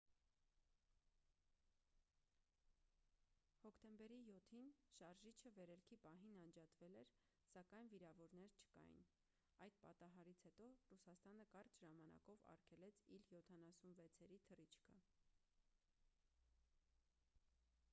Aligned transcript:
հոկտեմբերի 3.65 4.17
7-ին 4.29 4.71
շարժիչը 4.93 5.51
վերելքի 5.57 5.99
պահին 6.05 6.39
անջատվել 6.39 6.97
էր 7.03 7.13
սակայն 7.51 7.91
վիրավորներ 7.93 8.55
չկային: 8.63 9.05
այդ 9.67 9.77
պատահարից 9.85 10.43
հետո 10.49 10.71
ռուսաստանը 10.95 11.45
կարճ 11.55 11.79
ժամանակով 11.85 12.45
արգելեց 12.57 13.03
իլ-76-երի 13.21 14.41
թռիչքը: 14.51 14.99